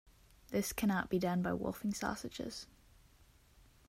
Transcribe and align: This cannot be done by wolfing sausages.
This 0.49 0.73
cannot 0.73 1.11
be 1.11 1.19
done 1.19 1.43
by 1.43 1.53
wolfing 1.53 1.93
sausages. 1.93 2.65